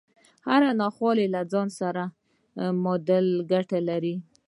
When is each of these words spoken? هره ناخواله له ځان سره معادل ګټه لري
هره 0.49 0.69
ناخواله 0.81 1.25
له 1.35 1.41
ځان 1.51 1.67
سره 1.79 2.03
معادل 2.83 3.27
ګټه 3.51 3.79
لري 3.89 4.15